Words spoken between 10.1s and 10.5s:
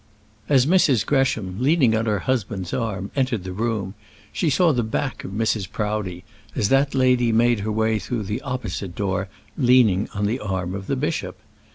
on the